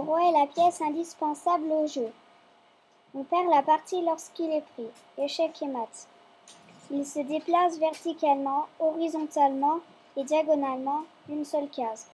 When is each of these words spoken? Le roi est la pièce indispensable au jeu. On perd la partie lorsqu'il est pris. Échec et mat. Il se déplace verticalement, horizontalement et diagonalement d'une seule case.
Le 0.00 0.06
roi 0.06 0.22
est 0.22 0.32
la 0.32 0.46
pièce 0.46 0.80
indispensable 0.80 1.70
au 1.70 1.86
jeu. 1.86 2.10
On 3.14 3.22
perd 3.22 3.50
la 3.50 3.60
partie 3.60 4.00
lorsqu'il 4.00 4.50
est 4.50 4.64
pris. 4.72 4.86
Échec 5.18 5.60
et 5.60 5.66
mat. 5.66 6.08
Il 6.90 7.06
se 7.06 7.18
déplace 7.18 7.78
verticalement, 7.78 8.66
horizontalement 8.78 9.80
et 10.16 10.24
diagonalement 10.24 11.02
d'une 11.28 11.44
seule 11.44 11.68
case. 11.68 12.06